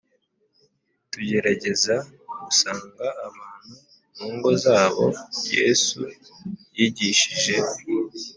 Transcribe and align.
Tugerageza 1.11 1.95
gusanga 2.43 3.05
abantu 3.27 3.73
mu 4.15 4.27
ngo 4.35 4.49
zabo 4.63 5.05
yesu 5.55 6.01
yigishije 6.77 7.55